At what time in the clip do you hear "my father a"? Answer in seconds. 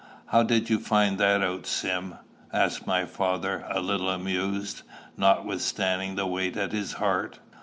2.87-3.79